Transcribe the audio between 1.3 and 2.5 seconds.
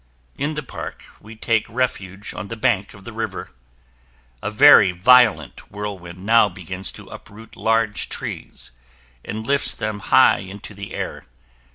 take refuge on